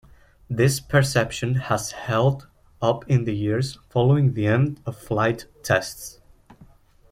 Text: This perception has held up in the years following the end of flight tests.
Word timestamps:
This 0.49 0.79
perception 0.79 1.53
has 1.53 1.91
held 1.91 2.47
up 2.81 3.07
in 3.07 3.25
the 3.25 3.35
years 3.35 3.77
following 3.91 4.33
the 4.33 4.47
end 4.47 4.81
of 4.83 4.97
flight 4.97 5.45
tests. 5.61 6.19